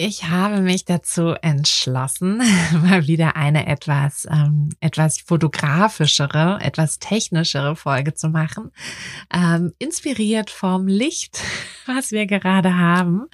[0.00, 2.36] Ich habe mich dazu entschlossen,
[2.84, 8.70] mal wieder eine etwas, ähm, etwas fotografischere, etwas technischere Folge zu machen.
[9.34, 11.42] Ähm, inspiriert vom Licht,
[11.86, 13.26] was wir gerade haben.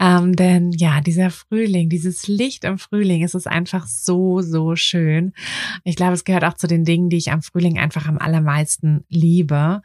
[0.00, 5.32] Ähm, denn ja, dieser Frühling, dieses Licht im Frühling, es ist einfach so, so schön.
[5.84, 9.04] Ich glaube, es gehört auch zu den Dingen, die ich am Frühling einfach am allermeisten
[9.08, 9.80] liebe.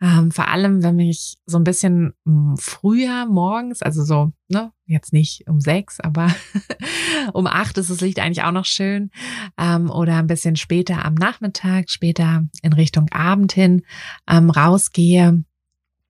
[0.00, 5.12] Ähm, vor allem, wenn mich so ein bisschen hm, früher morgens, also so, ne, jetzt
[5.12, 6.34] nicht um sechs, aber
[7.32, 9.10] um acht ist das Licht eigentlich auch noch schön.
[9.58, 13.82] Ähm, oder ein bisschen später am Nachmittag, später in Richtung Abend hin
[14.28, 15.44] ähm, rausgehe.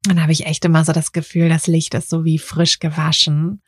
[0.02, 3.62] Dann habe ich echt immer so das Gefühl, das Licht ist so wie frisch gewaschen.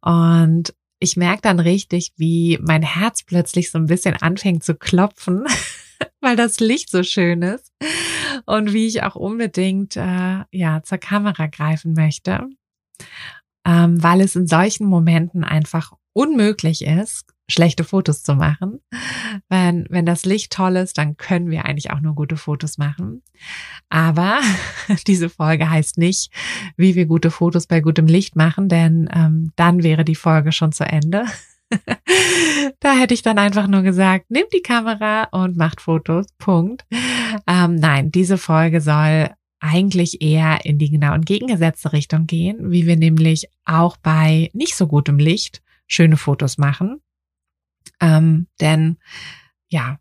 [0.00, 5.44] Und ich merke dann richtig, wie mein Herz plötzlich so ein bisschen anfängt zu klopfen,
[6.20, 7.72] weil das Licht so schön ist
[8.46, 12.48] und wie ich auch unbedingt äh, ja zur Kamera greifen möchte,
[13.66, 18.80] ähm, weil es in solchen Momenten einfach unmöglich ist, schlechte Fotos zu machen.
[19.48, 23.22] Wenn, wenn das Licht toll ist, dann können wir eigentlich auch nur gute Fotos machen.
[23.88, 24.40] Aber
[25.06, 26.32] diese Folge heißt nicht,
[26.76, 30.72] wie wir gute Fotos bei gutem Licht machen, denn ähm, dann wäre die Folge schon
[30.72, 31.26] zu Ende.
[32.80, 36.26] da hätte ich dann einfach nur gesagt, nehmt die Kamera und macht Fotos.
[36.38, 36.84] Punkt.
[37.46, 39.30] Ähm, nein, diese Folge soll
[39.60, 44.86] eigentlich eher in die genau entgegengesetzte Richtung gehen, wie wir nämlich auch bei nicht so
[44.86, 47.00] gutem Licht schöne Fotos machen.
[48.00, 48.98] Ähm, denn
[49.68, 49.98] ja,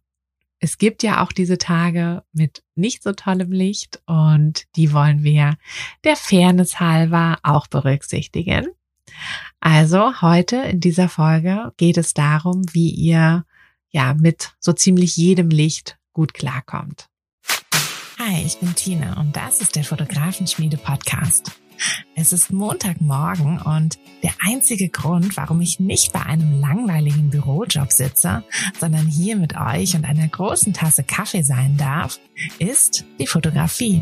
[0.59, 5.57] es gibt ja auch diese Tage mit nicht so tollem Licht und die wollen wir
[6.03, 8.67] der Fairness halber auch berücksichtigen.
[9.59, 13.45] Also heute in dieser Folge geht es darum, wie ihr
[13.89, 17.09] ja mit so ziemlich jedem Licht gut klarkommt.
[18.27, 21.51] Hi, ich bin Tina und das ist der Fotografenschmiede Podcast.
[22.15, 28.43] Es ist Montagmorgen und der einzige Grund, warum ich nicht bei einem langweiligen Bürojob sitze,
[28.79, 32.19] sondern hier mit euch und einer großen Tasse Kaffee sein darf,
[32.57, 34.01] ist die Fotografie.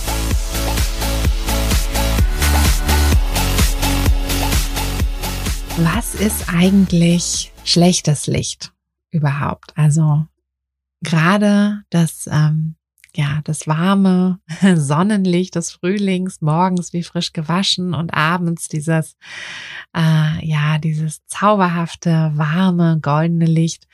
[5.77, 8.73] Was ist eigentlich schlechtes Licht
[9.11, 9.71] überhaupt?
[9.77, 10.25] Also
[11.01, 12.75] gerade das ähm,
[13.15, 14.39] ja, das warme
[14.75, 19.17] Sonnenlicht des Frühlings, morgens wie frisch gewaschen und abends dieses,
[19.95, 23.87] äh, ja, dieses zauberhafte, warme, goldene Licht.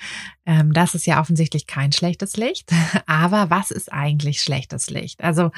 [0.46, 2.72] Ähm, das ist ja offensichtlich kein schlechtes Licht.
[3.08, 5.24] Aber was ist eigentlich schlechtes Licht?
[5.24, 5.52] Also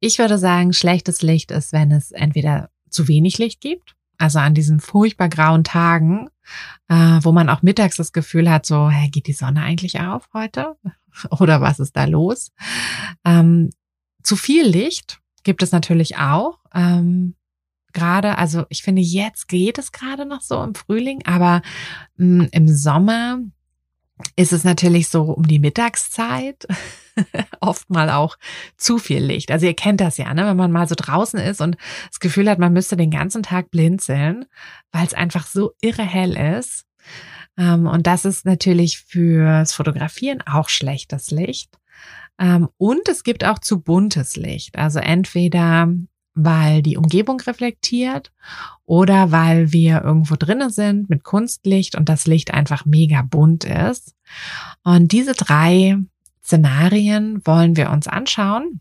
[0.00, 4.54] ich würde sagen, schlechtes Licht ist, wenn es entweder zu wenig Licht gibt, also an
[4.54, 6.28] diesen furchtbar grauen Tagen,
[6.88, 10.28] äh, wo man auch mittags das Gefühl hat, so, hä, geht die Sonne eigentlich auf
[10.34, 10.76] heute?
[11.30, 12.52] oder was ist da los?
[13.24, 13.70] Ähm,
[14.22, 16.58] zu viel Licht gibt es natürlich auch.
[16.74, 17.34] Ähm,
[17.92, 21.62] gerade, also ich finde, jetzt geht es gerade noch so im Frühling, aber
[22.16, 23.38] mh, mm, im Sommer
[24.36, 26.66] ist es natürlich so um die Mittagszeit
[27.60, 28.36] oft mal auch
[28.76, 29.50] zu viel Licht.
[29.50, 30.46] Also ihr kennt das ja, ne?
[30.46, 31.76] wenn man mal so draußen ist und
[32.08, 34.46] das Gefühl hat, man müsste den ganzen Tag blinzeln,
[34.92, 36.84] weil es einfach so irre hell ist.
[37.56, 41.78] Ähm, und das ist natürlich fürs Fotografieren auch schlechtes Licht.
[42.38, 44.78] Ähm, und es gibt auch zu buntes Licht.
[44.78, 45.88] Also entweder
[46.44, 48.32] weil die Umgebung reflektiert
[48.84, 54.14] oder weil wir irgendwo drinnen sind mit Kunstlicht und das Licht einfach mega bunt ist.
[54.84, 55.96] Und diese drei
[56.42, 58.80] Szenarien wollen wir uns anschauen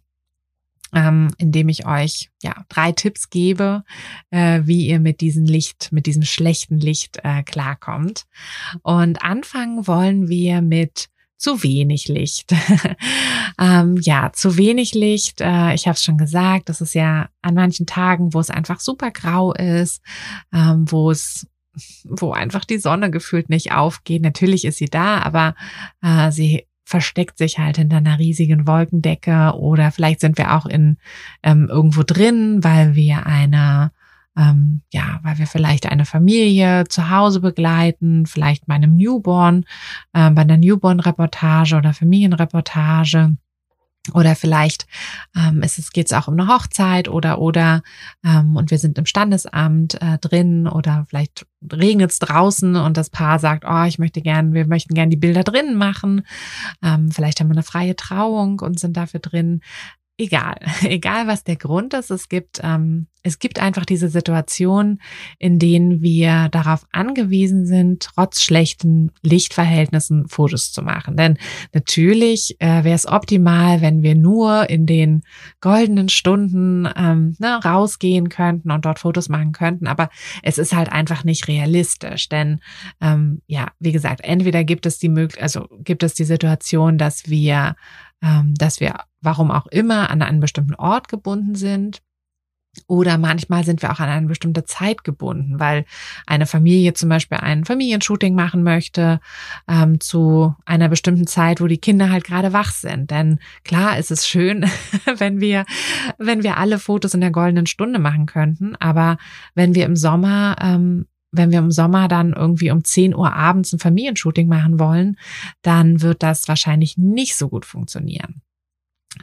[0.93, 3.83] ähm, indem ich euch ja drei Tipps gebe,
[4.29, 8.25] äh, wie ihr mit diesem Licht, mit diesem schlechten Licht äh, klarkommt.
[8.83, 12.53] Und anfangen wollen wir mit zu wenig Licht.
[13.59, 15.41] ähm, ja, zu wenig Licht.
[15.41, 18.79] Äh, ich habe es schon gesagt, das ist ja an manchen Tagen, wo es einfach
[18.79, 20.01] super grau ist,
[20.53, 21.47] ähm, wo es
[22.03, 24.23] wo einfach die Sonne gefühlt nicht aufgeht.
[24.23, 25.53] Natürlich ist sie da, aber
[26.01, 30.97] äh, sie versteckt sich halt hinter einer riesigen Wolkendecke oder vielleicht sind wir auch in
[31.43, 33.91] ähm, irgendwo drin, weil wir eine
[34.37, 39.65] ähm, ja, weil wir vielleicht eine Familie zu Hause begleiten, vielleicht bei einem Newborn,
[40.13, 43.35] äh, bei einer Newborn-Reportage oder Familienreportage
[44.13, 44.87] oder vielleicht
[45.35, 47.81] ähm, ist es geht es auch um eine Hochzeit oder oder
[48.23, 53.09] ähm, und wir sind im Standesamt äh, drin oder vielleicht regnet es draußen und das
[53.09, 56.25] Paar sagt, oh, ich möchte gern, wir möchten gern die Bilder drinnen machen.
[56.83, 59.61] Ähm, vielleicht haben wir eine freie Trauung und sind dafür drin
[60.17, 64.99] egal, egal was der Grund ist, es gibt, ähm, es gibt einfach diese Situation,
[65.37, 71.17] in denen wir darauf angewiesen sind, trotz schlechten Lichtverhältnissen Fotos zu machen.
[71.17, 71.37] Denn
[71.73, 75.23] natürlich äh, wäre es optimal, wenn wir nur in den
[75.59, 79.87] goldenen Stunden ähm, ne, rausgehen könnten und dort Fotos machen könnten.
[79.87, 80.09] Aber
[80.41, 82.61] es ist halt einfach nicht realistisch, denn
[83.01, 87.29] ähm, ja, wie gesagt, entweder gibt es die Möglichkeit, also gibt es die Situation, dass
[87.29, 87.75] wir
[88.21, 92.01] dass wir, warum auch immer, an einen bestimmten Ort gebunden sind.
[92.85, 95.85] Oder manchmal sind wir auch an eine bestimmte Zeit gebunden, weil
[96.27, 99.19] eine Familie zum Beispiel ein Familienshooting machen möchte
[99.67, 103.09] ähm, zu einer bestimmten Zeit, wo die Kinder halt gerade wach sind.
[103.09, 104.69] Denn klar ist es schön,
[105.17, 105.65] wenn wir,
[106.19, 108.75] wenn wir alle Fotos in der goldenen Stunde machen könnten.
[108.75, 109.17] Aber
[109.55, 113.73] wenn wir im Sommer ähm, wenn wir im Sommer dann irgendwie um 10 Uhr abends
[113.73, 115.17] ein Familienshooting machen wollen,
[115.61, 118.41] dann wird das wahrscheinlich nicht so gut funktionieren.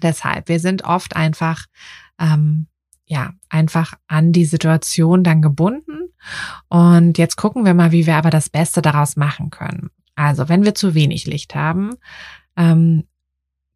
[0.02, 1.66] Deshalb, wir sind oft einfach,
[2.18, 2.66] ähm,
[3.06, 6.08] ja, einfach an die Situation dann gebunden.
[6.68, 9.90] Und jetzt gucken wir mal, wie wir aber das Beste daraus machen können.
[10.14, 11.94] Also, wenn wir zu wenig Licht haben,
[12.56, 13.04] ähm,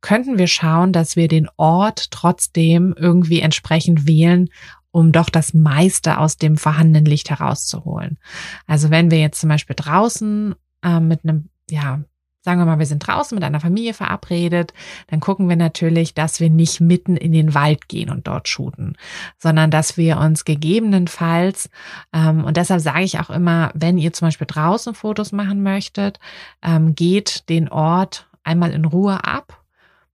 [0.00, 4.48] könnten wir schauen, dass wir den Ort trotzdem irgendwie entsprechend wählen,
[4.90, 8.18] um doch das meiste aus dem vorhandenen Licht herauszuholen.
[8.66, 12.00] Also wenn wir jetzt zum Beispiel draußen äh, mit einem, ja,
[12.42, 14.72] sagen wir mal, wir sind draußen mit einer Familie verabredet,
[15.08, 18.96] dann gucken wir natürlich, dass wir nicht mitten in den Wald gehen und dort shooten,
[19.36, 21.68] sondern dass wir uns gegebenenfalls,
[22.12, 26.20] ähm, und deshalb sage ich auch immer, wenn ihr zum Beispiel draußen Fotos machen möchtet,
[26.62, 29.57] ähm, geht den Ort einmal in Ruhe ab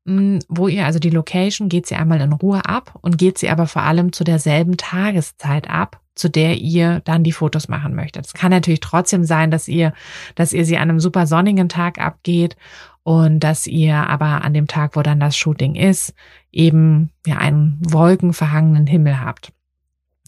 [0.04, 3.66] wo ihr also die Location geht sie einmal in Ruhe ab und geht sie aber
[3.66, 8.26] vor allem zu derselben Tageszeit ab, zu der ihr dann die Fotos machen möchtet.
[8.26, 9.94] Es kann natürlich trotzdem sein, dass ihr,
[10.34, 12.56] dass ihr sie an einem super sonnigen Tag abgeht
[13.02, 16.14] und dass ihr aber an dem Tag, wo dann das Shooting ist,
[16.52, 19.52] eben ja einen wolkenverhangenen Himmel habt.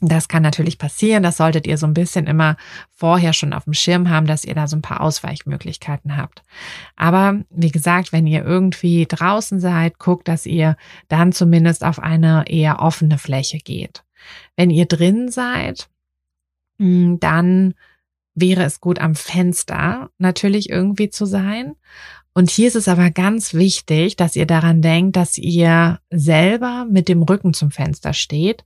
[0.01, 1.23] Das kann natürlich passieren.
[1.23, 2.57] Das solltet ihr so ein bisschen immer
[2.93, 6.43] vorher schon auf dem Schirm haben, dass ihr da so ein paar Ausweichmöglichkeiten habt.
[6.97, 10.77] Aber wie gesagt, wenn ihr irgendwie draußen seid, guckt, dass ihr
[11.09, 14.05] dann zumindest auf eine eher offene Fläche geht.
[14.55, 15.89] Wenn ihr drin seid,
[16.79, 17.75] hm, dann
[18.35, 21.75] wäre es gut am Fenster natürlich irgendwie zu sein.
[22.35, 27.09] Und hier ist es aber ganz wichtig, dass ihr daran denkt, dass ihr selber mit
[27.09, 28.63] dem Rücken zum Fenster steht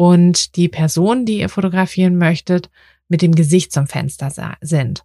[0.00, 2.70] und die Personen, die ihr fotografieren möchtet,
[3.08, 5.04] mit dem Gesicht zum Fenster sind.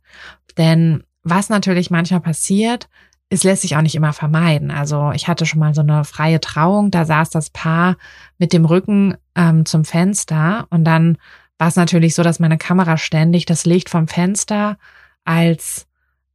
[0.57, 2.87] Denn was natürlich manchmal passiert,
[3.27, 4.71] es lässt sich auch nicht immer vermeiden.
[4.71, 7.97] Also ich hatte schon mal so eine freie Trauung, da saß das Paar
[8.37, 11.17] mit dem Rücken ähm, zum Fenster und dann
[11.57, 14.77] war es natürlich so, dass meine Kamera ständig das Licht vom Fenster
[15.25, 15.87] als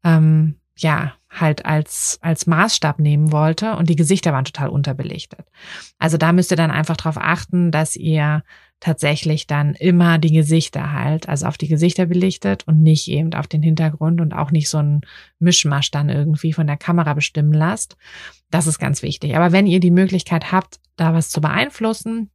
[0.04, 5.46] ähm, ja halt als, als Maßstab nehmen wollte und die Gesichter waren total unterbelichtet.
[5.98, 8.42] Also da müsst ihr dann einfach darauf achten, dass ihr
[8.80, 13.46] tatsächlich dann immer die Gesichter halt, also auf die Gesichter belichtet und nicht eben auf
[13.46, 15.02] den Hintergrund und auch nicht so ein
[15.38, 17.96] Mischmasch dann irgendwie von der Kamera bestimmen lasst.
[18.50, 19.36] Das ist ganz wichtig.
[19.36, 22.30] Aber wenn ihr die Möglichkeit habt, da was zu beeinflussen,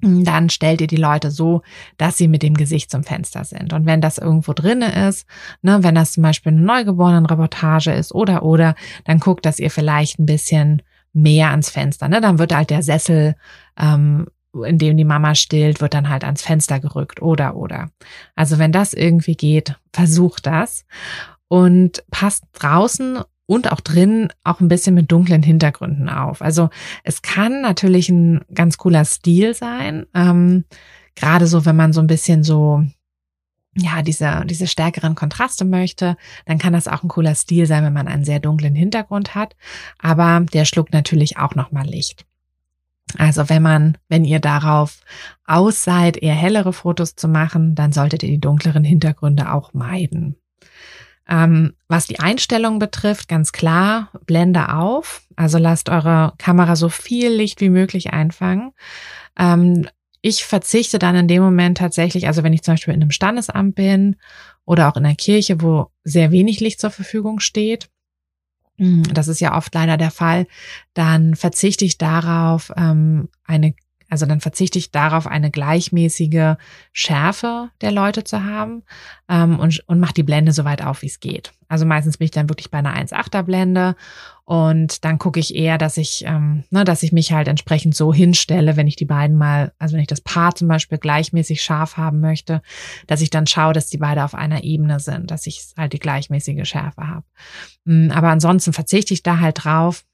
[0.00, 1.62] dann stellt ihr die Leute so,
[1.96, 3.72] dass sie mit dem Gesicht zum Fenster sind.
[3.72, 5.26] Und wenn das irgendwo drinne ist,
[5.62, 8.74] ne, wenn das zum Beispiel eine Neugeborenen-Reportage ist oder oder,
[9.04, 12.08] dann guckt, dass ihr vielleicht ein bisschen mehr ans Fenster.
[12.08, 12.20] Ne?
[12.20, 13.36] Dann wird halt der Sessel,
[13.78, 14.26] ähm,
[14.64, 17.90] in dem die Mama stillt, wird dann halt ans Fenster gerückt oder oder.
[18.34, 20.84] Also wenn das irgendwie geht, versucht das
[21.48, 26.42] und passt draußen und auch drin auch ein bisschen mit dunklen Hintergründen auf.
[26.42, 26.68] Also
[27.04, 30.06] es kann natürlich ein ganz cooler Stil sein.
[30.14, 30.64] Ähm,
[31.14, 32.84] Gerade so, wenn man so ein bisschen so
[33.78, 37.92] ja, diese, diese stärkeren Kontraste möchte, dann kann das auch ein cooler Stil sein, wenn
[37.92, 39.54] man einen sehr dunklen Hintergrund hat.
[39.98, 42.24] Aber der schluckt natürlich auch nochmal Licht.
[43.18, 45.00] Also wenn man, wenn ihr darauf
[45.46, 50.36] aus seid, eher hellere Fotos zu machen, dann solltet ihr die dunkleren Hintergründe auch meiden.
[51.28, 55.22] Ähm, was die Einstellung betrifft, ganz klar, Blende auf.
[55.34, 58.72] Also lasst eure Kamera so viel Licht wie möglich einfangen.
[59.38, 59.88] Ähm,
[60.22, 63.74] ich verzichte dann in dem Moment tatsächlich, also wenn ich zum Beispiel in einem Standesamt
[63.74, 64.16] bin
[64.64, 67.88] oder auch in einer Kirche, wo sehr wenig Licht zur Verfügung steht,
[68.78, 70.46] hm, das ist ja oft leider der Fall,
[70.94, 73.74] dann verzichte ich darauf, ähm, eine
[74.08, 76.54] also dann verzichte ich darauf, eine gleichmäßige
[76.92, 78.82] Schärfe der Leute zu haben
[79.28, 81.52] ähm, und, und mache die Blende so weit auf, wie es geht.
[81.68, 83.96] Also meistens bin ich dann wirklich bei einer 1,8er Blende
[84.44, 88.14] und dann gucke ich eher, dass ich, ähm, ne, dass ich mich halt entsprechend so
[88.14, 91.96] hinstelle, wenn ich die beiden mal, also wenn ich das Paar zum Beispiel gleichmäßig scharf
[91.96, 92.62] haben möchte,
[93.08, 95.98] dass ich dann schaue, dass die beide auf einer Ebene sind, dass ich halt die
[95.98, 97.24] gleichmäßige Schärfe habe.
[97.86, 100.04] Hm, aber ansonsten verzichte ich da halt drauf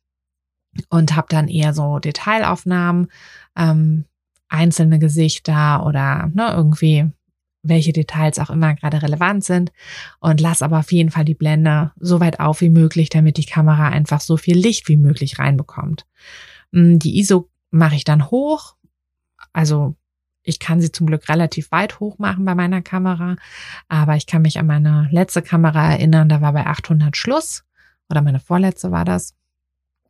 [0.89, 3.09] und habe dann eher so Detailaufnahmen,
[3.57, 4.05] ähm,
[4.49, 7.11] einzelne Gesichter oder ne, irgendwie
[7.63, 9.73] welche Details auch immer gerade relevant sind
[10.19, 13.47] und lass aber auf jeden Fall die Blende so weit auf wie möglich, damit die
[13.47, 16.07] Kamera einfach so viel Licht wie möglich reinbekommt.
[16.73, 18.75] Mm, die ISO mache ich dann hoch,
[19.53, 19.95] also
[20.43, 23.37] ich kann sie zum Glück relativ weit hoch machen bei meiner Kamera,
[23.89, 27.65] aber ich kann mich an meine letzte Kamera erinnern, da war bei 800 Schluss
[28.11, 29.35] oder meine vorletzte war das.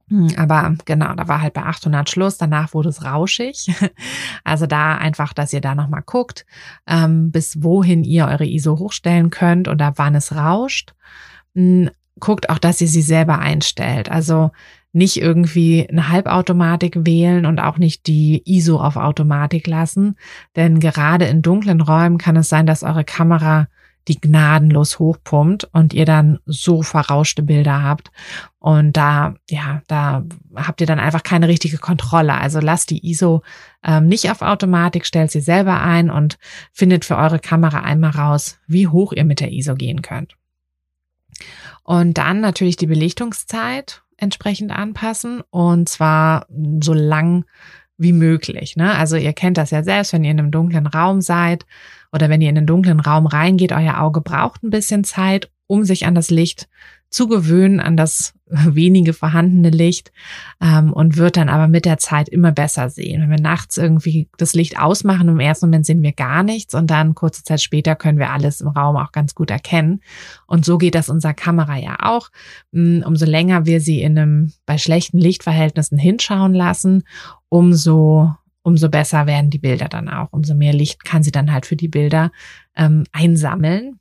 [0.08, 2.38] Hm, aber genau, da war halt bei 800 Schluss.
[2.38, 3.70] Danach wurde es rauschig.
[4.44, 6.44] Also da einfach, dass ihr da nochmal guckt,
[6.86, 10.94] ähm, bis wohin ihr eure ISO hochstellen könnt oder wann es rauscht.
[11.54, 14.10] Hm, guckt auch, dass ihr sie selber einstellt.
[14.10, 14.50] Also
[14.92, 20.16] nicht irgendwie eine Halbautomatik wählen und auch nicht die ISO auf Automatik lassen.
[20.56, 23.68] Denn gerade in dunklen Räumen kann es sein, dass eure Kamera
[24.08, 28.10] die gnadenlos hochpumpt und ihr dann so verrauschte Bilder habt.
[28.58, 32.34] Und da, ja, da habt ihr dann einfach keine richtige Kontrolle.
[32.34, 33.42] Also lasst die ISO
[33.84, 36.38] ähm, nicht auf Automatik, stellt sie selber ein und
[36.72, 40.36] findet für eure Kamera einmal raus, wie hoch ihr mit der ISO gehen könnt.
[41.82, 46.46] Und dann natürlich die Belichtungszeit entsprechend anpassen und zwar
[46.80, 47.44] so lang
[48.02, 48.76] wie möglich.
[48.76, 48.94] Ne?
[48.96, 51.66] Also ihr kennt das ja selbst, wenn ihr in einem dunklen Raum seid
[52.12, 55.84] oder wenn ihr in einen dunklen Raum reingeht, euer Auge braucht ein bisschen Zeit, um
[55.84, 56.68] sich an das Licht
[57.08, 60.12] zu gewöhnen, an das wenige vorhandene Licht
[60.60, 63.22] ähm, und wird dann aber mit der Zeit immer besser sehen.
[63.22, 66.90] Wenn wir nachts irgendwie das Licht ausmachen, im ersten Moment sehen wir gar nichts und
[66.90, 70.02] dann kurze Zeit später können wir alles im Raum auch ganz gut erkennen.
[70.46, 72.28] Und so geht das unserer Kamera ja auch.
[72.72, 77.04] Mm, umso länger wir sie in einem bei schlechten Lichtverhältnissen hinschauen lassen,
[77.48, 78.30] umso
[78.64, 80.28] umso besser werden die Bilder dann auch.
[80.32, 82.30] Umso mehr Licht kann sie dann halt für die Bilder
[82.76, 83.98] ähm, einsammeln.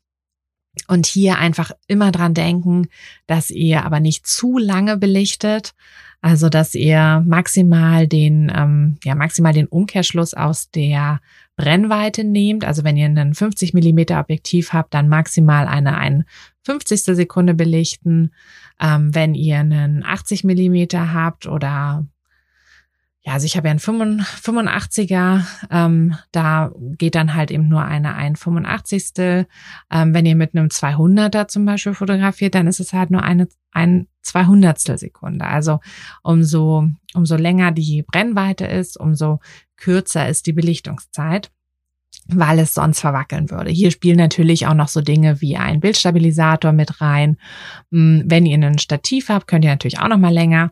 [0.88, 2.88] Und hier einfach immer dran denken,
[3.28, 5.74] dass ihr aber nicht zu lange belichtet.
[6.22, 11.20] Also, dass ihr maximal den, ähm, ja, maximal den Umkehrschluss aus der
[11.58, 12.64] Brennweite nehmt.
[12.64, 16.26] Also, wenn ihr einen 50 Millimeter Objektiv habt, dann maximal eine ein
[16.64, 17.02] 50.
[17.16, 18.32] Sekunde belichten.
[18.80, 22.06] Ähm, wenn ihr einen 80 Millimeter habt oder
[23.24, 28.16] ja, also ich habe ja einen 85er, ähm, da geht dann halt eben nur eine
[28.16, 29.46] 185.
[29.92, 33.48] Ähm, wenn ihr mit einem 200er zum Beispiel fotografiert, dann ist es halt nur eine
[33.74, 35.46] ein 200 Sekunde.
[35.46, 35.80] Also
[36.24, 39.40] umso, umso länger die Brennweite ist, umso
[39.78, 41.52] kürzer ist die Belichtungszeit
[42.28, 43.72] weil es sonst verwackeln würde.
[43.72, 47.38] Hier spielen natürlich auch noch so Dinge wie ein Bildstabilisator mit rein.
[47.92, 50.72] Hm, wenn ihr ein Stativ habt, könnt ihr natürlich auch noch mal länger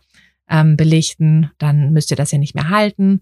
[0.49, 3.21] ähm, belichten, dann müsst ihr das ja nicht mehr halten.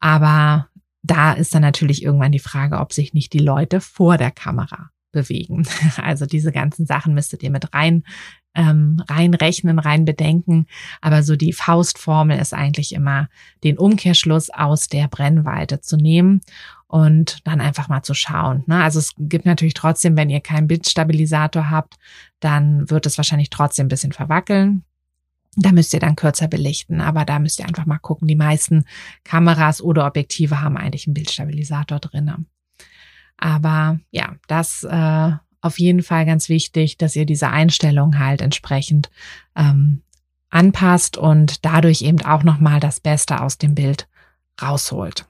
[0.00, 0.68] Aber
[1.02, 4.90] da ist dann natürlich irgendwann die Frage, ob sich nicht die Leute vor der Kamera
[5.12, 5.66] bewegen.
[5.96, 8.04] Also diese ganzen Sachen müsstet ihr mit rein
[8.54, 10.66] ähm, reinrechnen, rein bedenken.
[11.00, 13.28] Aber so die Faustformel ist eigentlich immer,
[13.62, 16.40] den Umkehrschluss aus der Brennweite zu nehmen
[16.88, 18.64] und dann einfach mal zu schauen.
[18.66, 18.82] Ne?
[18.82, 21.96] Also es gibt natürlich trotzdem, wenn ihr keinen Bildstabilisator habt,
[22.40, 24.82] dann wird es wahrscheinlich trotzdem ein bisschen verwackeln.
[25.60, 28.28] Da müsst ihr dann kürzer belichten, aber da müsst ihr einfach mal gucken.
[28.28, 28.84] Die meisten
[29.24, 32.44] Kameras oder Objektive haben eigentlich einen Bildstabilisator drinne.
[33.36, 39.10] Aber ja, das äh, auf jeden Fall ganz wichtig, dass ihr diese Einstellung halt entsprechend
[39.56, 40.02] ähm,
[40.50, 44.08] anpasst und dadurch eben auch nochmal das Beste aus dem Bild
[44.62, 45.26] rausholt.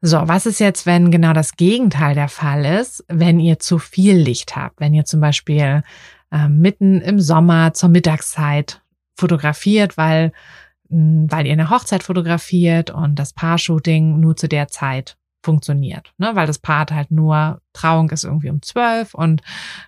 [0.00, 4.16] So, was ist jetzt, wenn genau das Gegenteil der Fall ist, wenn ihr zu viel
[4.16, 4.80] Licht habt?
[4.80, 5.82] Wenn ihr zum Beispiel
[6.30, 8.80] äh, mitten im Sommer zur Mittagszeit
[9.18, 10.32] fotografiert, weil,
[10.88, 16.32] mh, weil ihr eine Hochzeit fotografiert und das Paar-Shooting nur zu der Zeit funktioniert, ne?
[16.34, 19.40] weil das Paar halt nur Trauung ist irgendwie um zwölf und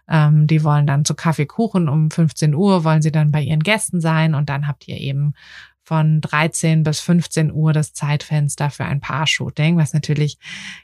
[0.09, 4.01] ähm, die wollen dann zu Kaffeekuchen um 15 Uhr wollen sie dann bei ihren Gästen
[4.01, 5.35] sein und dann habt ihr eben
[5.83, 10.39] von 13 bis 15 Uhr das Zeitfenster für ein Paar-Shooting, was natürlich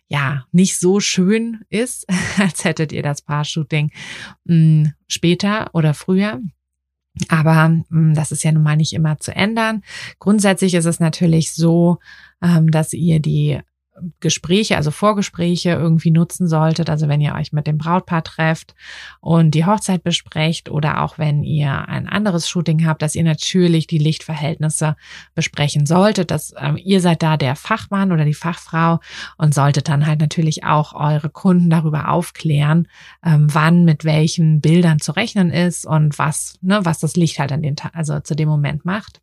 [0.08, 2.06] ja nicht so schön ist,
[2.38, 3.92] als hättet ihr das Paar-Shooting
[4.46, 6.40] hm, später oder früher.
[7.28, 9.82] Aber hm, das ist ja nun mal nicht immer zu ändern.
[10.18, 11.98] Grundsätzlich ist es natürlich so,
[12.42, 13.60] ähm, dass ihr die
[14.20, 16.90] Gespräche, also Vorgespräche irgendwie nutzen solltet.
[16.90, 18.74] Also wenn ihr euch mit dem Brautpaar trefft
[19.20, 23.86] und die Hochzeit besprecht oder auch wenn ihr ein anderes Shooting habt, dass ihr natürlich
[23.86, 24.96] die Lichtverhältnisse
[25.34, 26.30] besprechen solltet.
[26.30, 29.00] Dass ähm, ihr seid da der Fachmann oder die Fachfrau
[29.38, 32.88] und solltet dann halt natürlich auch eure Kunden darüber aufklären,
[33.24, 37.52] ähm, wann mit welchen Bildern zu rechnen ist und was, ne, was das Licht halt
[37.52, 39.20] an den, also zu dem Moment macht.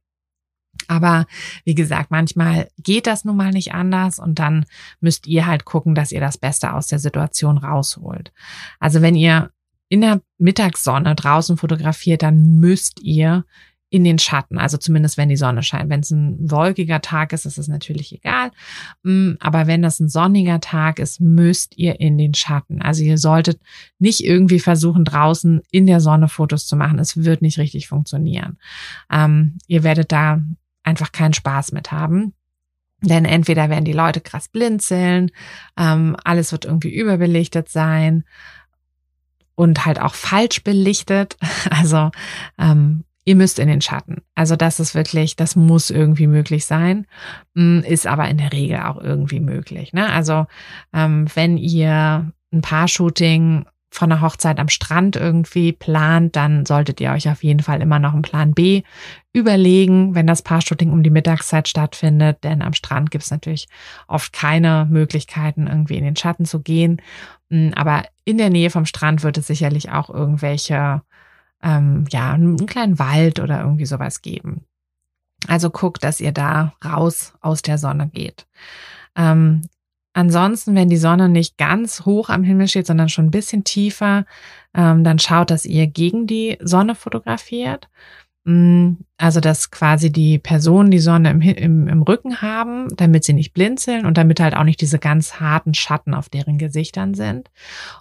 [0.88, 1.26] Aber
[1.66, 4.66] wie gesagt, manchmal geht das nun mal nicht anders und dann
[5.00, 8.34] müsst ihr halt gucken, dass ihr das Beste aus der Situation rausholt.
[8.80, 9.52] Also wenn ihr
[9.90, 13.46] in der Mittagssonne draußen fotografiert, dann müsst ihr
[13.94, 15.88] in den Schatten, also zumindest wenn die Sonne scheint.
[15.88, 18.50] Wenn es ein wolkiger Tag ist, ist es natürlich egal.
[19.04, 22.82] Mm, aber wenn das ein sonniger Tag ist, müsst ihr in den Schatten.
[22.82, 23.62] Also ihr solltet
[24.00, 26.98] nicht irgendwie versuchen, draußen in der Sonne Fotos zu machen.
[26.98, 28.58] Es wird nicht richtig funktionieren.
[29.12, 30.42] Ähm, ihr werdet da
[30.84, 32.34] einfach keinen Spaß mit haben.
[33.02, 35.32] Denn entweder werden die Leute krass blinzeln,
[35.78, 38.24] ähm, alles wird irgendwie überbelichtet sein
[39.56, 41.38] und halt auch falsch belichtet.
[41.70, 42.12] Also
[42.58, 44.22] ähm, ihr müsst in den Schatten.
[44.36, 47.08] Also das ist wirklich, das muss irgendwie möglich sein,
[47.54, 49.94] mm, ist aber in der Regel auch irgendwie möglich.
[49.94, 50.10] Ne?
[50.10, 50.46] Also
[50.94, 57.12] ähm, wenn ihr ein Paar-Shooting von einer Hochzeit am Strand irgendwie plant, dann solltet ihr
[57.12, 58.82] euch auf jeden Fall immer noch einen Plan B
[59.34, 62.44] überlegen, wenn das Paar-Shooting um die Mittagszeit stattfindet.
[62.44, 63.68] Denn am Strand gibt es natürlich
[64.08, 67.02] oft keine Möglichkeiten, irgendwie in den Schatten zu gehen.
[67.52, 71.04] Hm, aber in der Nähe vom Strand wird es sicherlich auch irgendwelche,
[71.62, 74.66] ähm, ja, einen kleinen Wald oder irgendwie sowas geben.
[75.48, 78.48] Also guckt, dass ihr da raus aus der Sonne geht.
[79.16, 79.62] Ähm,
[80.14, 84.26] Ansonsten, wenn die Sonne nicht ganz hoch am Himmel steht, sondern schon ein bisschen tiefer,
[84.76, 87.90] ähm, dann schaut, dass ihr gegen die Sonne fotografiert.
[88.46, 93.34] Mm, also, dass quasi die Personen die Sonne im, im, im Rücken haben, damit sie
[93.34, 97.50] nicht blinzeln und damit halt auch nicht diese ganz harten Schatten auf deren Gesichtern sind.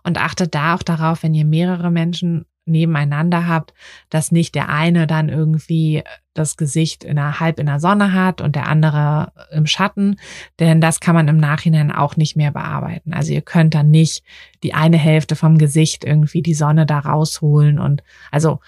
[0.03, 3.75] Und achtet da auch darauf, wenn ihr mehrere Menschen nebeneinander habt,
[4.09, 6.03] dass nicht der eine dann irgendwie
[6.35, 10.17] das Gesicht in der, halb in der Sonne hat und der andere im Schatten,
[10.59, 13.13] denn das kann man im Nachhinein auch nicht mehr bearbeiten.
[13.13, 14.25] Also ihr könnt dann nicht
[14.63, 18.61] die eine Hälfte vom Gesicht irgendwie die Sonne da rausholen und also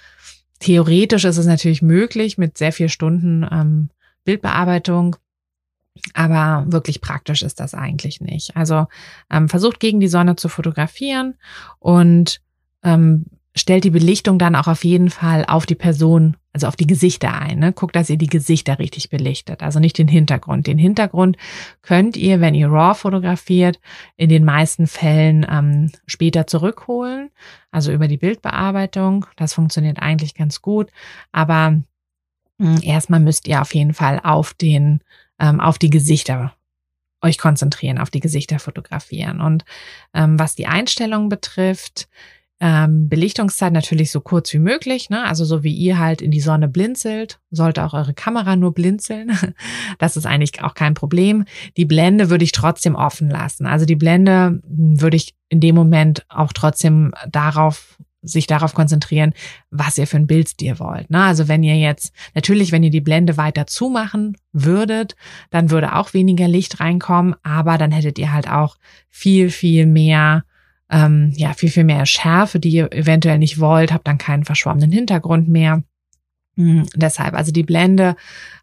[0.59, 3.91] theoretisch ist es natürlich möglich mit sehr vier Stunden ähm,
[4.25, 5.17] Bildbearbeitung,
[6.13, 8.57] aber wirklich praktisch ist das eigentlich nicht.
[8.57, 8.87] Also
[9.31, 11.35] ähm, versucht gegen die Sonne zu fotografieren
[11.79, 12.41] und
[12.83, 16.89] ähm, stellt die Belichtung dann auch auf jeden Fall auf die Person, also auf die
[16.89, 17.61] Gesichter ein.
[17.61, 17.73] Ne?
[17.73, 20.67] Guckt, dass ihr die Gesichter richtig belichtet, also nicht den Hintergrund.
[20.67, 21.37] Den Hintergrund
[21.81, 23.79] könnt ihr, wenn ihr RAW fotografiert,
[24.17, 27.31] in den meisten Fällen ähm, später zurückholen,
[27.71, 29.27] also über die Bildbearbeitung.
[29.37, 30.91] Das funktioniert eigentlich ganz gut,
[31.31, 31.71] aber
[32.59, 35.01] mh, hm, erstmal müsst ihr auf jeden Fall auf den,
[35.39, 36.55] ähm, auf die Gesichter
[37.23, 39.41] euch konzentrieren, auf die Gesichter fotografieren.
[39.41, 39.65] Und
[40.13, 42.09] ähm, was die Einstellung betrifft,
[42.61, 45.25] ähm, Belichtungszeit natürlich so kurz wie möglich, ne?
[45.25, 49.33] Also so wie ihr halt in die Sonne blinzelt, sollte auch eure Kamera nur blinzeln.
[49.99, 51.45] Das ist eigentlich auch kein Problem.
[51.77, 53.67] Die Blende würde ich trotzdem offen lassen.
[53.67, 59.35] Also die Blende würde ich in dem Moment auch trotzdem darauf sich darauf konzentrieren,
[59.71, 61.11] was ihr für ein Bildstil wollt.
[61.11, 61.23] Ne?
[61.23, 65.15] Also wenn ihr jetzt, natürlich, wenn ihr die Blende weiter zumachen würdet,
[65.51, 68.77] dann würde auch weniger Licht reinkommen, aber dann hättet ihr halt auch
[69.11, 70.45] viel, viel mehr
[70.95, 74.93] ähm, ja, viel, viel mehr Schärfe, die ihr eventuell nicht wollt, habt dann keinen verschwommenen
[74.93, 75.83] Hintergrund mehr.
[76.55, 78.15] Mhm, deshalb also die Blende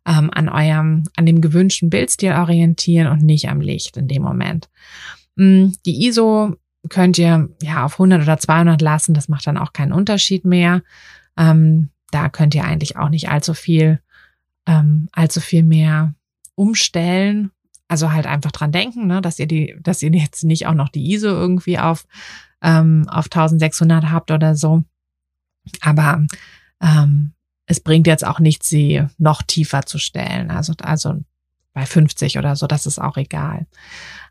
[0.08, 4.70] ähm, an eurem, an dem gewünschten Bildstil orientieren und nicht am Licht in dem Moment.
[5.36, 6.56] Mhm, die ISO
[6.88, 10.84] könnt ihr ja auf 100 oder 200 lassen, das macht dann auch keinen Unterschied mehr.
[11.38, 14.00] Ähm, da könnt ihr eigentlich auch nicht allzu viel,
[14.66, 16.16] ähm, allzu viel mehr
[16.56, 17.52] umstellen.
[17.92, 20.88] Also halt einfach dran denken, ne, dass ihr die, dass ihr jetzt nicht auch noch
[20.88, 22.06] die ISO irgendwie auf,
[22.62, 24.86] ähm, auf 1600 habt oder so.
[25.82, 26.26] Aber
[26.82, 27.34] ähm,
[27.66, 30.52] es bringt jetzt auch nichts, sie noch tiefer zu stellen.
[30.52, 31.16] Also, also
[31.74, 33.68] bei 50 oder so, das ist auch egal.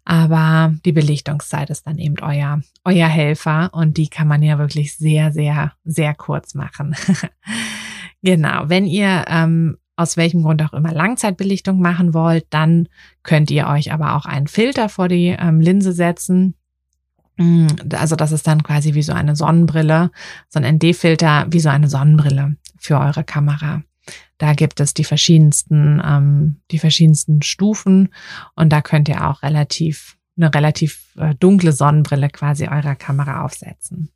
[0.07, 4.97] Aber die Belichtungszeit ist dann eben euer, euer Helfer und die kann man ja wirklich
[4.97, 6.97] sehr, sehr, sehr kurz machen.
[8.23, 8.71] genau.
[8.71, 12.89] Wenn ihr ähm, aus welchem Grund auch immer Langzeitbelichtung machen wollt, dann
[13.23, 16.55] könnt ihr euch aber auch einen Filter vor die ähm, Linse setzen.
[17.37, 20.11] Mm, also das ist dann quasi wie so eine Sonnenbrille,
[20.49, 23.83] so ein ND-Filter wie so eine Sonnenbrille für eure Kamera.
[24.39, 28.09] Da gibt es die verschiedensten, ähm, die verschiedensten Stufen
[28.57, 34.11] und da könnt ihr auch relativ eine relativ äh, dunkle Sonnenbrille quasi eurer Kamera aufsetzen.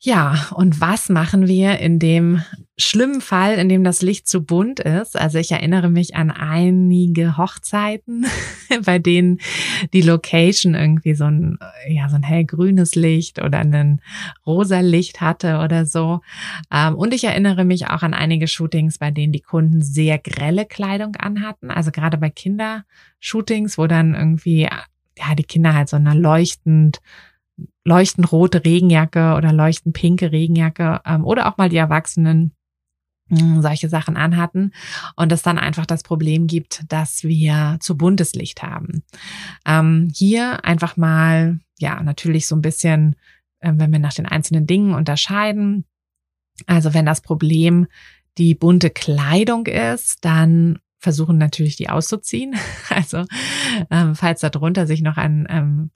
[0.00, 2.42] Ja, und was machen wir in dem
[2.78, 5.18] schlimmen Fall, in dem das Licht zu bunt ist?
[5.18, 8.26] Also ich erinnere mich an einige Hochzeiten,
[8.84, 9.40] bei denen
[9.92, 14.00] die Location irgendwie so ein, ja, so ein hellgrünes Licht oder ein
[14.46, 16.20] rosa Licht hatte oder so.
[16.72, 20.64] Ähm, und ich erinnere mich auch an einige Shootings, bei denen die Kunden sehr grelle
[20.64, 21.70] Kleidung anhatten.
[21.70, 27.00] Also gerade bei Kindershootings, wo dann irgendwie, ja, die Kinder halt so eine leuchtend
[27.84, 32.52] leuchtend rote Regenjacke oder leuchtend pinke Regenjacke ähm, oder auch mal die Erwachsenen
[33.30, 34.72] solche Sachen anhatten
[35.16, 39.02] und es dann einfach das Problem gibt, dass wir zu buntes Licht haben.
[39.66, 43.16] Ähm, hier einfach mal, ja, natürlich so ein bisschen,
[43.60, 45.84] äh, wenn wir nach den einzelnen Dingen unterscheiden.
[46.66, 47.86] Also wenn das Problem
[48.38, 52.56] die bunte Kleidung ist, dann versuchen natürlich die auszuziehen.
[52.90, 53.24] Also
[53.90, 55.90] ähm, falls darunter sich noch ein ähm,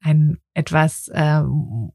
[0.00, 1.92] ein etwas ähm,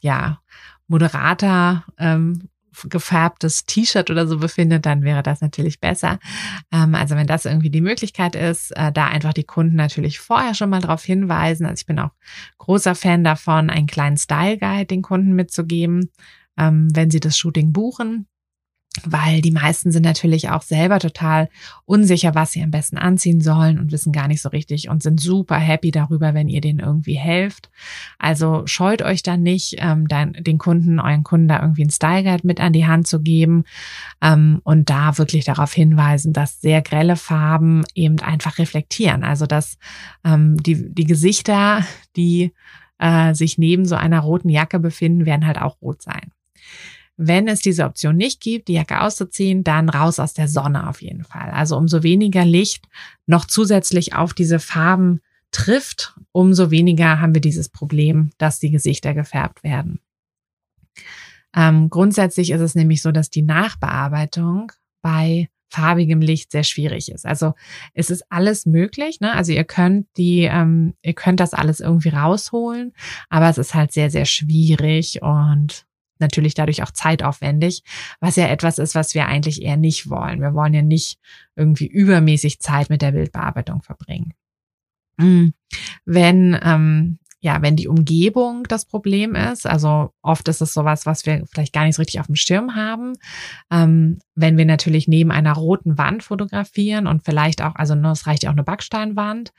[0.00, 0.40] ja
[0.86, 2.48] moderater ähm,
[2.88, 6.18] gefärbtes T-Shirt oder so befindet, dann wäre das natürlich besser.
[6.72, 10.54] Ähm, also wenn das irgendwie die Möglichkeit ist, äh, da einfach die Kunden natürlich vorher
[10.54, 11.66] schon mal darauf hinweisen.
[11.66, 12.12] Also ich bin auch
[12.58, 16.10] großer Fan davon, einen kleinen Style Guide den Kunden mitzugeben,
[16.58, 18.26] ähm, wenn sie das Shooting buchen
[19.06, 21.48] weil die meisten sind natürlich auch selber total
[21.84, 25.20] unsicher, was sie am besten anziehen sollen und wissen gar nicht so richtig und sind
[25.20, 27.70] super happy darüber, wenn ihr denen irgendwie helft.
[28.18, 32.24] Also scheut euch dann nicht, ähm, dann, den Kunden, euren Kunden da irgendwie einen Style
[32.24, 33.64] Guide mit an die Hand zu geben
[34.20, 39.24] ähm, und da wirklich darauf hinweisen, dass sehr grelle Farben eben einfach reflektieren.
[39.24, 39.78] Also dass
[40.24, 41.84] ähm, die, die Gesichter,
[42.16, 42.52] die
[42.98, 46.31] äh, sich neben so einer roten Jacke befinden, werden halt auch rot sein.
[47.24, 51.02] Wenn es diese Option nicht gibt, die Jacke auszuziehen, dann raus aus der Sonne auf
[51.02, 51.50] jeden Fall.
[51.50, 52.86] Also umso weniger Licht
[53.26, 55.20] noch zusätzlich auf diese Farben
[55.52, 60.00] trifft, umso weniger haben wir dieses Problem, dass die Gesichter gefärbt werden.
[61.54, 67.24] Ähm, grundsätzlich ist es nämlich so, dass die Nachbearbeitung bei farbigem Licht sehr schwierig ist.
[67.24, 67.54] Also
[67.94, 69.32] es ist alles möglich, ne?
[69.32, 72.92] Also ihr könnt die, ähm, ihr könnt das alles irgendwie rausholen,
[73.30, 75.86] aber es ist halt sehr, sehr schwierig und
[76.22, 77.82] natürlich dadurch auch zeitaufwendig,
[78.20, 80.40] was ja etwas ist, was wir eigentlich eher nicht wollen.
[80.40, 81.18] Wir wollen ja nicht
[81.54, 84.32] irgendwie übermäßig Zeit mit der Bildbearbeitung verbringen.
[85.20, 85.52] Hm.
[86.06, 91.26] Wenn ähm, ja, wenn die Umgebung das Problem ist, also oft ist es sowas, was
[91.26, 93.14] wir vielleicht gar nicht so richtig auf dem Schirm haben.
[93.68, 98.28] Ähm, wenn wir natürlich neben einer roten Wand fotografieren und vielleicht auch, also nur, es
[98.28, 99.52] reicht ja auch eine Backsteinwand,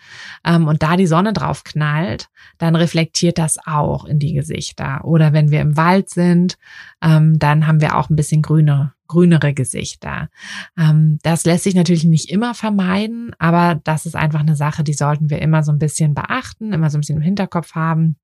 [0.46, 5.04] ähm, und da die Sonne drauf knallt, dann reflektiert das auch in die Gesichter.
[5.04, 6.58] Oder wenn wir im Wald sind,
[7.04, 10.30] ähm, dann haben wir auch ein bisschen grüne grünere Gesichter.
[10.76, 14.93] Ähm, das lässt sich natürlich nicht immer vermeiden, aber das ist einfach eine Sache, die
[14.93, 18.15] sollten wir immer so ein bisschen beachten, immer so ein bisschen im Hinterkopf haben.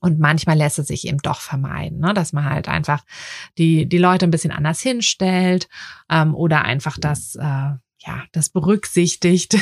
[0.00, 2.12] Und manchmal lässt es sich eben doch vermeiden, ne?
[2.14, 3.02] dass man halt einfach
[3.56, 5.68] die, die Leute ein bisschen anders hinstellt
[6.10, 7.70] ähm, oder einfach das, äh,
[8.08, 9.58] ja, das berücksichtigt,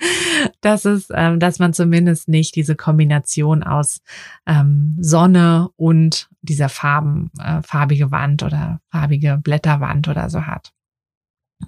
[0.60, 4.00] dass es, ähm, dass man zumindest nicht diese Kombination aus
[4.44, 10.72] ähm, Sonne und dieser Farben, äh, farbige Wand oder farbige Blätterwand oder so hat.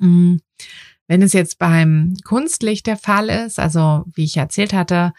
[0.00, 0.40] Mhm.
[1.06, 5.12] Wenn es jetzt beim Kunstlicht der Fall ist, also wie ich erzählt hatte,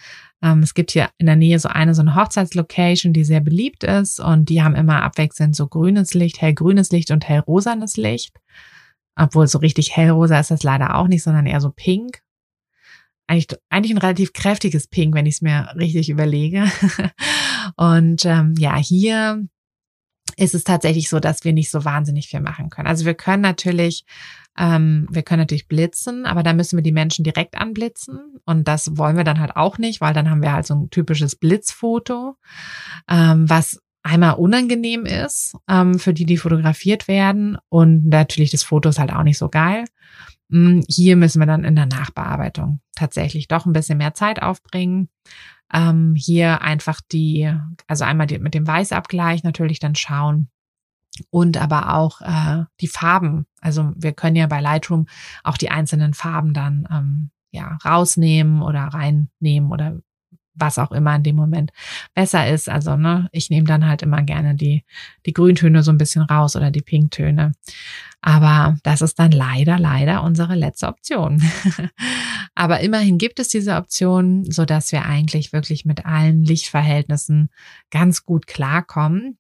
[0.44, 3.86] ähm, es gibt hier in der Nähe so eine so eine Hochzeitslocation, die sehr beliebt
[3.86, 8.36] ist und die haben immer abwechselnd so grünes Licht, hellgrünes Licht und hellrosanes Licht.
[9.20, 12.22] Obwohl so richtig hellrosa ist das leider auch nicht, sondern eher so pink.
[13.28, 16.66] Eigentlich, eigentlich ein relativ kräftiges Pink, wenn ich es mir richtig überlege.
[17.76, 19.46] Und ähm, ja, hier
[20.38, 22.88] ist es tatsächlich so, dass wir nicht so wahnsinnig viel machen können.
[22.88, 24.06] Also wir können natürlich,
[24.58, 28.98] ähm, wir können natürlich blitzen, aber da müssen wir die Menschen direkt anblitzen und das
[28.98, 32.36] wollen wir dann halt auch nicht, weil dann haben wir halt so ein typisches Blitzfoto,
[33.10, 38.90] ähm, was einmal unangenehm ist ähm, für die, die fotografiert werden und natürlich das Foto
[38.90, 39.86] ist halt auch nicht so geil.
[40.52, 45.10] Hm, hier müssen wir dann in der Nachbearbeitung tatsächlich doch ein bisschen mehr Zeit aufbringen.
[45.72, 47.54] Ähm, hier einfach die,
[47.88, 50.50] also einmal die, mit dem Weißabgleich natürlich dann schauen
[51.30, 53.46] und aber auch äh, die Farben.
[53.62, 55.08] Also wir können ja bei Lightroom
[55.44, 60.00] auch die einzelnen Farben dann ähm, ja, rausnehmen oder reinnehmen oder
[60.60, 61.72] was auch immer in dem Moment
[62.14, 62.70] besser ist.
[62.70, 64.84] Also, ne, ich nehme dann halt immer gerne die,
[65.26, 67.54] die Grüntöne so ein bisschen raus oder die Pinktöne.
[68.22, 71.42] Aber das ist dann leider, leider unsere letzte Option.
[72.56, 77.50] Aber immerhin gibt es diese Option, so dass wir eigentlich wirklich mit allen Lichtverhältnissen
[77.90, 79.38] ganz gut klarkommen.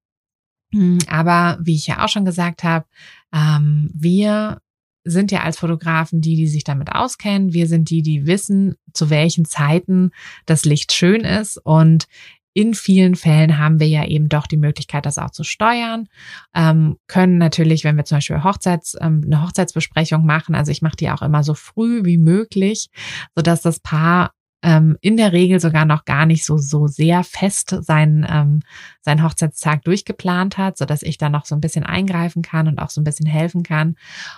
[0.71, 2.85] Hm, aber wie ich ja auch schon gesagt habe,
[3.33, 4.61] ähm, wir
[5.03, 7.53] sind ja als Fotografen die, die sich damit auskennen.
[7.53, 10.11] Wir sind die, die wissen, zu welchen Zeiten
[10.45, 11.57] das Licht schön ist.
[11.57, 12.05] Und
[12.53, 16.07] in vielen Fällen haben wir ja eben doch die Möglichkeit, das auch zu steuern.
[16.53, 20.97] Ähm, können natürlich, wenn wir zum Beispiel Hochzeits, ähm, eine Hochzeitsbesprechung machen, also ich mache
[20.97, 22.89] die auch immer so früh wie möglich,
[23.35, 27.75] sodass das Paar ähm, in der Regel sogar noch gar nicht so, so sehr fest
[27.81, 28.61] sein, ähm,
[29.01, 32.79] sein Hochzeitstag durchgeplant hat, so dass ich da noch so ein bisschen eingreifen kann und
[32.79, 33.95] auch so ein bisschen helfen kann.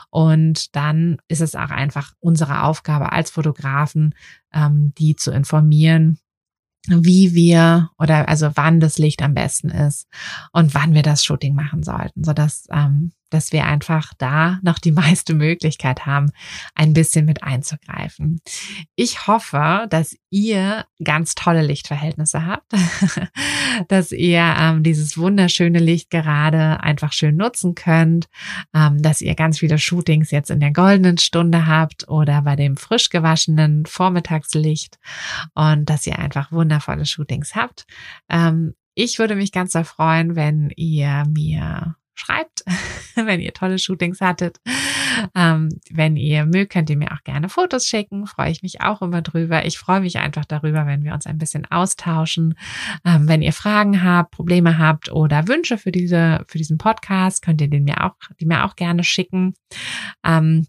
[0.09, 4.13] Und dann ist es auch einfach unsere Aufgabe als Fotografen,
[4.53, 6.19] ähm, die zu informieren,
[6.87, 10.07] wie wir oder also wann das Licht am besten ist
[10.51, 14.77] und wann wir das Shooting machen sollten, so dass ähm, dass wir einfach da noch
[14.77, 16.31] die meiste Möglichkeit haben,
[16.75, 18.41] ein bisschen mit einzugreifen.
[18.95, 22.71] Ich hoffe, dass ihr ganz tolle Lichtverhältnisse habt,
[23.87, 28.27] dass ihr ähm, dieses wunderschöne Licht gerade einfach schön nutzen könnt,
[28.73, 32.77] ähm, dass ihr ganz viele Shootings jetzt in der goldenen Stunde habt oder bei dem
[32.77, 34.99] frisch gewaschenen Vormittagslicht
[35.53, 37.85] und dass ihr einfach wundervolle Shootings habt.
[38.29, 42.63] Ähm, ich würde mich ganz sehr freuen, wenn ihr mir schreibt,
[43.15, 44.59] wenn ihr tolle Shootings hattet.
[45.35, 48.27] Ähm, wenn ihr mögt, könnt ihr mir auch gerne Fotos schicken.
[48.27, 49.65] Freue ich mich auch immer drüber.
[49.65, 52.55] Ich freue mich einfach darüber, wenn wir uns ein bisschen austauschen.
[53.05, 57.61] Ähm, wenn ihr Fragen habt, Probleme habt oder Wünsche für diese, für diesen Podcast, könnt
[57.61, 59.53] ihr den mir auch, die mir auch gerne schicken.
[60.23, 60.67] Ähm,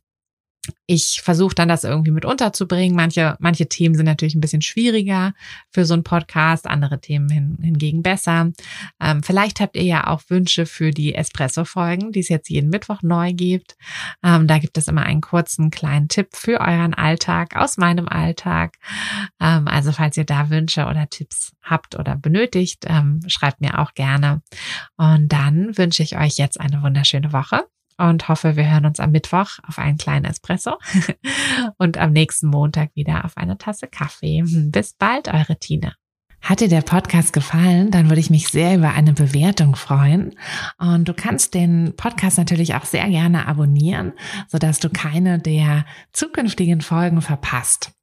[0.87, 2.94] ich versuche dann das irgendwie mit unterzubringen.
[2.94, 5.33] Manche, manche Themen sind natürlich ein bisschen schwieriger
[5.70, 8.53] für so einen Podcast, andere Themen hin, hingegen besser.
[9.01, 13.03] Ähm, vielleicht habt ihr ja auch Wünsche für die Espresso-Folgen, die es jetzt jeden Mittwoch
[13.03, 13.77] neu gibt.
[14.22, 18.77] Ähm, da gibt es immer einen kurzen kleinen Tipp für euren Alltag aus meinem Alltag.
[19.40, 23.94] Ähm, also falls ihr da Wünsche oder Tipps habt oder benötigt, ähm, schreibt mir auch
[23.94, 24.42] gerne.
[24.96, 27.64] Und dann wünsche ich euch jetzt eine wunderschöne Woche
[28.09, 30.79] und hoffe, wir hören uns am Mittwoch auf einen kleinen Espresso
[31.79, 34.43] und am nächsten Montag wieder auf eine Tasse Kaffee.
[34.45, 35.95] Bis bald, eure Tina.
[36.41, 40.35] Hat dir der Podcast gefallen, dann würde ich mich sehr über eine Bewertung freuen.
[40.77, 44.12] Und du kannst den Podcast natürlich auch sehr gerne abonnieren,
[44.49, 47.93] sodass du keine der zukünftigen Folgen verpasst.